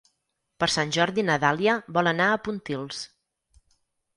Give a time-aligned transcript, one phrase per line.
[0.61, 3.05] Per Sant Jordi na Dàlia vol anar a Pontils.